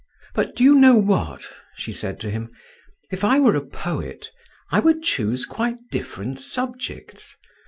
"But 0.33 0.55
do 0.55 0.63
you 0.63 0.73
know 0.79 0.97
what?" 0.97 1.47
she 1.75 1.93
said 1.93 2.19
to 2.21 2.31
him. 2.31 2.49
"If 3.11 3.23
I 3.23 3.39
were 3.39 3.55
a 3.55 3.61
poet, 3.63 4.31
I 4.71 4.79
would 4.79 5.03
choose 5.03 5.45
quite 5.45 5.77
different 5.91 6.39
subjects. 6.39 7.37